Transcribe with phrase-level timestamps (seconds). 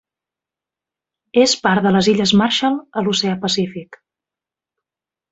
[1.41, 3.99] És part de les Illes Marshall a l'Oceà Pacífic.